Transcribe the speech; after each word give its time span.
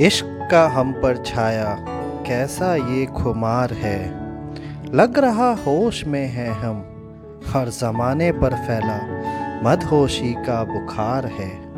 इश्क 0.00 0.48
का 0.50 0.68
हम 0.68 0.92
पर 0.92 1.16
छाया, 1.16 1.76
कैसा 2.26 2.74
ये 2.74 3.06
खुमार 3.06 3.72
है? 3.72 4.10
लग 4.94 5.18
रहा 5.18 5.54
होश 5.54 6.06
में 6.06 6.28
है 6.28 6.48
हम, 6.48 6.84
हर 7.46 7.68
ज़माने 7.68 8.32
पर 8.32 8.54
फैला, 8.54 8.98
मदहोशी 9.64 10.34
का 10.34 10.64
बुखार 10.64 11.26
है। 11.26 11.73